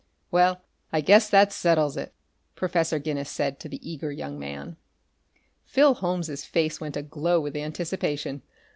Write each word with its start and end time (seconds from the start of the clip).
"Well, 0.31 0.63
I 0.91 0.99
guess 1.01 1.29
that 1.29 1.53
settles 1.53 1.95
it," 1.95 2.15
Professor 2.55 2.97
Guinness 2.97 3.29
said 3.29 3.59
to 3.59 3.69
the 3.69 3.77
eager 3.87 4.11
young 4.11 4.39
man. 4.39 4.77
Phil 5.63 5.93
Holmes' 5.93 6.43
face 6.43 6.81
went 6.81 6.97
aglow 6.97 7.39
with 7.39 7.55
anticipation. 7.55 8.41